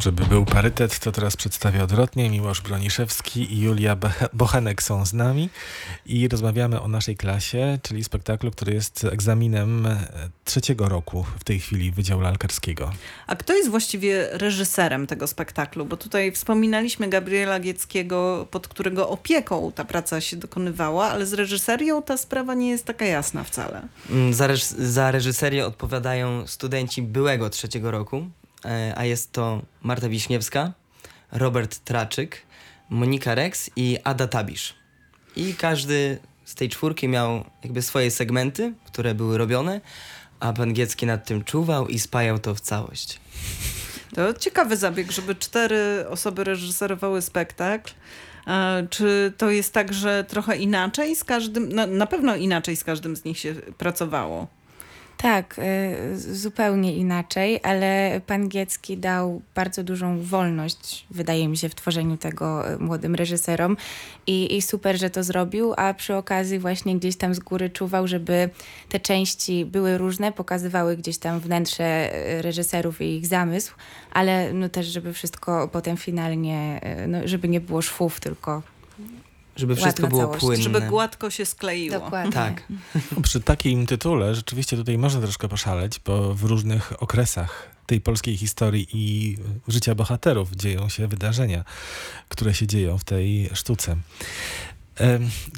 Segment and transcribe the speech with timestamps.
[0.00, 2.30] Żeby był parytet, to teraz przedstawię odwrotnie.
[2.30, 3.96] Miłosz Broniszewski i Julia
[4.32, 5.48] Bochenek są z nami
[6.06, 9.96] i rozmawiamy o naszej klasie, czyli spektaklu, który jest egzaminem e,
[10.44, 12.90] trzeciego roku w tej chwili Wydziału Lalkarskiego.
[13.26, 15.84] A kto jest właściwie reżyserem tego spektaklu?
[15.84, 22.02] Bo tutaj wspominaliśmy Gabriela Gieckiego, pod którego opieką ta praca się dokonywała, ale z reżyserią
[22.02, 23.82] ta sprawa nie jest taka jasna wcale.
[24.10, 28.26] Mm, za, reż za reżyserię odpowiadają studenci byłego trzeciego roku,
[28.96, 30.72] a jest to Marta Wiśniewska,
[31.32, 32.42] Robert Traczyk,
[32.90, 34.74] Monika Rex i Ada Tabisz.
[35.36, 39.80] I każdy z tej czwórki miał jakby swoje segmenty, które były robione,
[40.40, 43.20] a pan Giecki nad tym czuwał i spajał to w całość.
[44.14, 47.92] To ciekawy zabieg, żeby cztery osoby reżyserowały spektakl.
[48.90, 53.24] Czy to jest tak, że trochę inaczej z każdym, na pewno inaczej z każdym z
[53.24, 54.46] nich się pracowało?
[55.24, 61.74] Tak, y, zupełnie inaczej, ale pan Giecki dał bardzo dużą wolność, wydaje mi się, w
[61.74, 63.76] tworzeniu tego y, młodym reżyserom.
[64.26, 68.06] I, i super, że to zrobił, a przy okazji właśnie gdzieś tam z góry czuwał,
[68.06, 68.50] żeby
[68.88, 73.74] te części były różne, pokazywały gdzieś tam wnętrze y, reżyserów i ich zamysł,
[74.12, 78.62] ale no też, żeby wszystko potem finalnie, no, żeby nie było szwów, tylko
[79.56, 80.40] żeby wszystko było całość.
[80.40, 80.62] płynne.
[80.62, 82.00] Żeby gładko się skleiło.
[82.00, 82.32] Dokładnie.
[82.32, 82.62] Tak.
[82.94, 88.36] No, przy takim tytule rzeczywiście tutaj można troszkę poszaleć, bo w różnych okresach tej polskiej
[88.36, 89.36] historii i
[89.68, 91.64] życia bohaterów dzieją się wydarzenia,
[92.28, 93.96] które się dzieją w tej sztuce.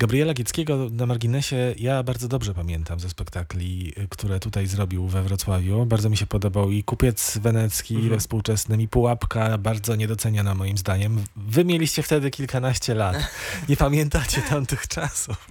[0.00, 5.86] Gabriela Gieckiego na marginesie ja bardzo dobrze pamiętam ze spektakli, które tutaj zrobił we Wrocławiu.
[5.86, 8.10] Bardzo mi się podobał i Kupiec Wenecki mhm.
[8.10, 11.24] we współczesnym i Pułapka, bardzo niedoceniana moim zdaniem.
[11.36, 13.16] Wy mieliście wtedy kilkanaście lat.
[13.68, 15.48] Nie pamiętacie tamtych czasów.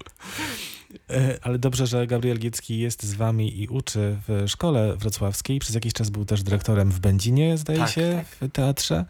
[1.09, 5.59] E, ale dobrze, że Gabriel Giecki jest z wami i uczy w szkole wrocławskiej.
[5.59, 8.49] Przez jakiś czas był też dyrektorem w Będzinie, zdaje tak, się, tak.
[8.49, 9.05] w teatrze.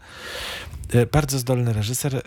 [0.92, 2.16] E, bardzo zdolny reżyser.
[2.16, 2.22] E,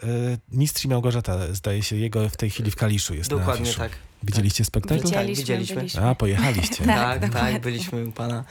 [0.52, 3.92] Mistrz i Małgorzata, zdaje się, jego w tej chwili w Kaliszu jest Dokładnie na tak.
[4.24, 5.04] Widzieliście spektakl?
[5.04, 5.76] Widzieliśmy, tak, widzieliśmy.
[5.76, 6.06] Byliśmy.
[6.06, 6.86] A, pojechaliście.
[6.86, 8.44] tak, tak, tak, byliśmy u pana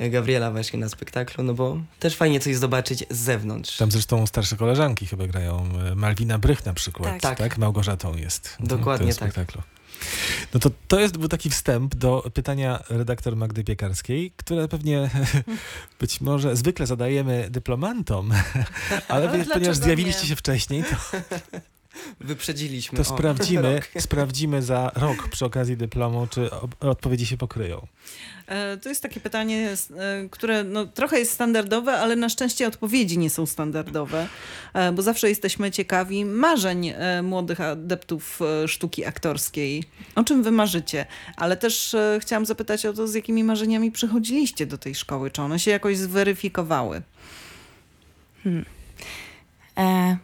[0.00, 3.76] Gabriela właśnie na spektaklu, no bo też fajnie coś zobaczyć z zewnątrz.
[3.76, 5.68] Tam zresztą starsze koleżanki chyba grają.
[5.94, 7.20] Malwina Brych na przykład, tak?
[7.22, 7.38] tak.
[7.38, 7.58] tak?
[7.58, 8.56] Małgorzatą jest.
[8.60, 9.16] Dokładnie tak.
[9.16, 9.62] spektaklu.
[10.54, 15.10] No to to jest był taki wstęp do pytania redaktor Magdy Piekarskiej, które pewnie
[16.00, 18.32] być może zwykle zadajemy dyplomantom,
[19.08, 20.28] ale ponieważ zjawiliście nie?
[20.28, 20.96] się wcześniej, to
[22.20, 22.98] Wyprzedziliśmy.
[22.98, 27.86] To sprawdzimy, sprawdzimy za rok przy okazji dyplomu, czy odpowiedzi się pokryją.
[28.46, 33.18] E, to jest takie pytanie, e, które no, trochę jest standardowe, ale na szczęście odpowiedzi
[33.18, 34.28] nie są standardowe,
[34.74, 36.92] e, bo zawsze jesteśmy ciekawi marzeń
[37.22, 39.84] młodych adeptów sztuki aktorskiej.
[40.14, 41.06] O czym wy marzycie?
[41.36, 45.30] Ale też chciałam zapytać o to, z jakimi marzeniami przychodziliście do tej szkoły?
[45.30, 47.02] Czy one się jakoś zweryfikowały?
[48.44, 48.64] Hmm.
[49.78, 50.16] E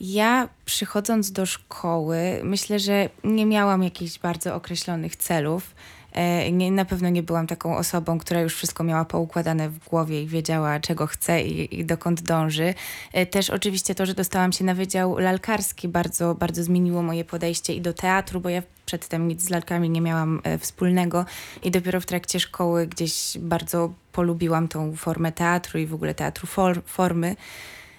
[0.00, 5.74] ja przychodząc do szkoły, myślę, że nie miałam jakichś bardzo określonych celów.
[6.12, 10.22] E, nie, na pewno nie byłam taką osobą, która już wszystko miała poukładane w głowie
[10.22, 12.74] i wiedziała, czego chce i, i dokąd dąży.
[13.12, 17.74] E, też oczywiście to, że dostałam się na Wydział Lalkarski bardzo, bardzo zmieniło moje podejście
[17.74, 21.24] i do teatru, bo ja przedtem nic z lalkami nie miałam e, wspólnego
[21.62, 26.46] i dopiero w trakcie szkoły gdzieś bardzo polubiłam tą formę teatru i w ogóle teatru
[26.46, 27.36] for, formy.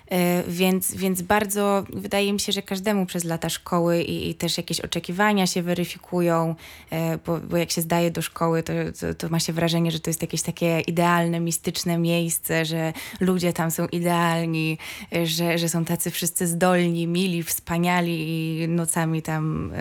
[0.09, 4.57] E, więc, więc bardzo wydaje mi się, że każdemu przez lata szkoły i, i też
[4.57, 6.55] jakieś oczekiwania się weryfikują,
[6.91, 9.99] e, bo, bo, jak się zdaje do szkoły, to, to, to, ma się wrażenie, że
[9.99, 14.77] to jest jakieś takie idealne, mistyczne miejsce, że ludzie tam są idealni,
[15.15, 19.71] e, że, że są tacy wszyscy zdolni, mili, wspaniali i nocami tam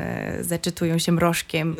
[0.41, 1.77] zaczytują się mrożkiem,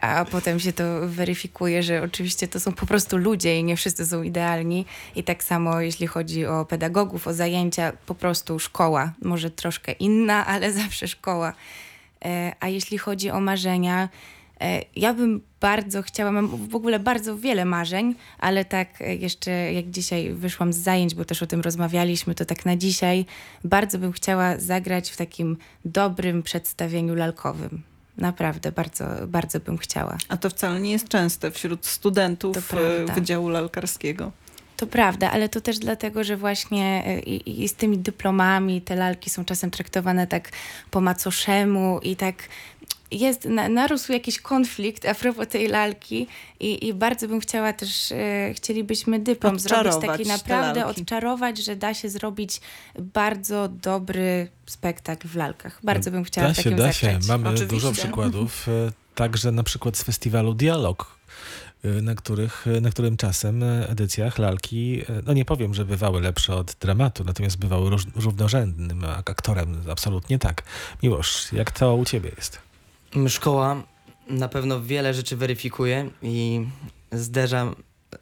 [0.00, 4.06] a potem się to weryfikuje, że oczywiście to są po prostu ludzie i nie wszyscy
[4.06, 4.86] są idealni.
[5.16, 10.46] I tak samo jeśli chodzi o pedagogów, o zajęcia, po prostu szkoła, może troszkę inna,
[10.52, 11.52] ale zawsze szkoła.
[12.24, 14.08] E, a jeśli chodzi o marzenia,
[14.60, 19.72] e, ja bym bardzo chciała, mam w ogóle bardzo wiele marzeń, ale tak e, jeszcze
[19.72, 23.24] jak dzisiaj wyszłam z zajęć, bo też o tym rozmawialiśmy, to tak na dzisiaj
[23.64, 27.82] bardzo bym chciała zagrać w takim dobrym przedstawieniu lalkowym.
[28.18, 30.18] Naprawdę, bardzo, bardzo bym chciała.
[30.28, 32.72] A to wcale nie jest częste wśród studentów
[33.14, 34.32] Wydziału Lalkarskiego.
[34.76, 38.96] To prawda, ale to też dlatego, że właśnie e, i, i, z tymi dyplomami te
[38.96, 40.50] lalki są czasem traktowane tak
[40.90, 42.34] po macoszemu i tak
[43.10, 46.26] jest, na, narósł jakiś konflikt a propos tej lalki
[46.60, 51.94] i, i bardzo bym chciała też, e, chcielibyśmy dyplom zrobić taki naprawdę, odczarować, że da
[51.94, 52.60] się zrobić
[52.98, 55.80] bardzo dobry spektakl w lalkach.
[55.82, 57.18] Bardzo bym chciała da się, da się.
[57.28, 57.66] Mamy Oczywiście.
[57.66, 61.18] dużo przykładów, e, także na przykład z festiwalu Dialog,
[61.84, 66.76] y, na, których, na którym czasem edycjach lalki, no nie powiem, że bywały lepsze od
[66.80, 70.62] dramatu, natomiast bywały róż, równorzędnym ak- aktorem, absolutnie tak.
[71.02, 72.67] Miłosz, jak to u ciebie jest?
[73.28, 73.82] Szkoła
[74.28, 76.66] na pewno wiele rzeczy weryfikuje i
[77.12, 77.74] zderza.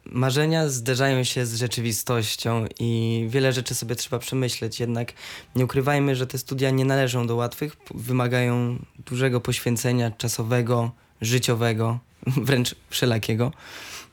[0.05, 4.79] Marzenia zderzają się z rzeczywistością i wiele rzeczy sobie trzeba przemyśleć.
[4.79, 5.13] Jednak
[5.55, 10.91] nie ukrywajmy, że te studia nie należą do łatwych, wymagają dużego poświęcenia czasowego,
[11.21, 11.99] życiowego,
[12.45, 13.51] wręcz wszelakiego.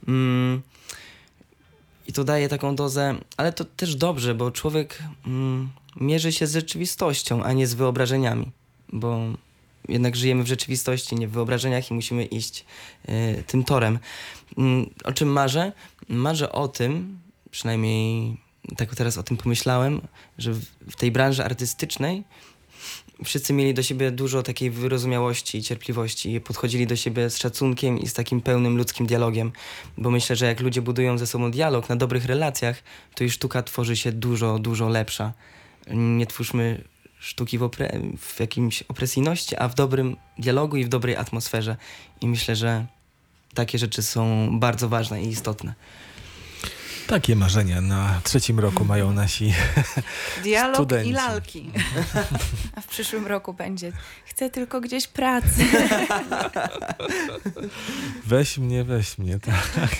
[0.09, 0.63] Mm.
[2.07, 6.53] I to daje taką dozę, ale to też dobrze, bo człowiek mm, mierzy się z
[6.53, 8.51] rzeczywistością, a nie z wyobrażeniami,
[8.93, 9.21] bo
[9.89, 12.65] jednak żyjemy w rzeczywistości, nie w wyobrażeniach i musimy iść
[13.09, 13.99] y, tym torem.
[14.59, 15.73] Mm, o czym marzę?
[16.09, 17.19] Marzę o tym,
[17.51, 18.37] przynajmniej
[18.77, 20.01] tak teraz o tym pomyślałem,
[20.39, 22.25] że w, w tej branży artystycznej
[23.25, 27.99] wszyscy mieli do siebie dużo takiej wyrozumiałości i cierpliwości i podchodzili do siebie z szacunkiem
[27.99, 29.53] i z takim pełnym ludzkim dialogiem,
[29.99, 32.83] bo myślę, że jak ludzie budują ze sobą dialog na dobrych relacjach,
[33.15, 35.33] to i sztuka tworzy się dużo, dużo lepsza.
[35.91, 36.85] Nie twórzmy
[37.25, 41.77] sztuki w, opre- w jakimś opresyjności, a w dobrym dialogu i w dobrej atmosferze.
[42.21, 42.87] I myślę, że
[43.55, 45.75] takie rzeczy są bardzo ważne i istotne.
[47.15, 49.55] Takie marzenia na trzecim roku mają nasi
[50.43, 51.11] Dialog Studenci.
[51.11, 51.71] i lalki.
[52.77, 53.93] A w przyszłym roku będzie.
[54.25, 55.65] Chcę tylko gdzieś pracy.
[58.27, 59.97] Weź mnie, weź mnie, tak.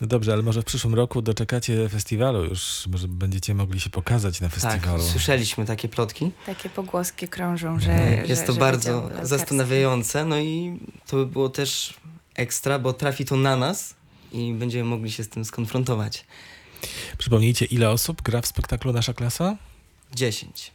[0.00, 4.40] No dobrze, ale może w przyszłym roku doczekacie festiwalu już, może będziecie mogli się pokazać
[4.40, 5.02] na Tak, festiwalu.
[5.02, 6.30] słyszeliśmy takie plotki.
[6.46, 7.92] Takie pogłoski krążą, że.
[7.92, 8.28] Mhm.
[8.28, 11.94] Jest że, to że bardzo zastanawiające, no i to by było też
[12.34, 13.97] ekstra, bo trafi to na nas
[14.32, 16.24] i będziemy mogli się z tym skonfrontować.
[17.18, 19.56] Przypomnijcie, ile osób gra w spektaklu Nasza Klasa?
[20.14, 20.72] 10.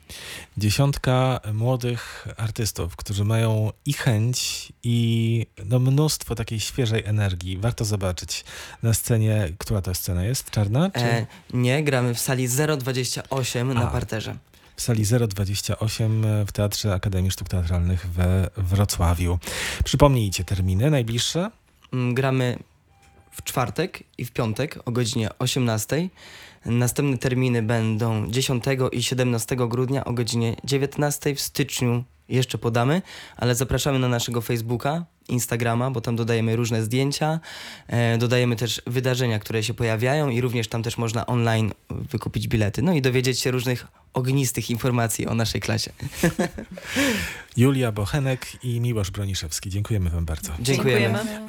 [0.58, 7.58] Dziesiątka młodych artystów, którzy mają i chęć, i no, mnóstwo takiej świeżej energii.
[7.58, 8.44] Warto zobaczyć
[8.84, 10.50] na scenie, która to scena jest?
[10.52, 10.90] Czarna?
[10.92, 12.48] Czy E, nie, gramy w sali
[12.78, 13.92] 028 na A.
[13.92, 14.36] parterze.
[14.76, 19.40] w sali 028 w Teatrze Akademii Sztuk Teatralnych we Wrocławiu.
[19.84, 21.52] Przypomnijcie terminy najbliższe.
[21.94, 22.58] Mm, Gramy
[23.34, 26.10] w czwartek i w piątek o godzinie 18.
[26.66, 31.36] Następne terminy będą 10 i 17 grudnia o godzinie 19.
[31.36, 33.02] W styczniu jeszcze podamy,
[33.38, 37.40] ale zapraszamy na naszego Facebooka, Instagrama, bo tam dodajemy różne zdjęcia,
[37.88, 42.82] e, dodajemy też wydarzenia, które się pojawiają i również tam też można online wykupić bilety.
[42.82, 45.92] No i dowiedzieć się różnych ognistych informacji o naszej klasie.
[47.58, 49.70] Julia Bochenek i Miłosz Broniszewski.
[49.70, 50.52] Dziękujemy Wam bardzo.
[50.60, 51.18] Dziękujemy.
[51.18, 51.46] Dziękujemy.